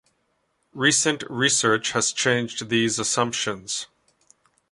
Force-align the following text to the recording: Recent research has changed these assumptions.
Recent 0.73 1.23
research 1.29 1.91
has 1.91 2.11
changed 2.11 2.69
these 2.69 2.97
assumptions. 2.97 3.85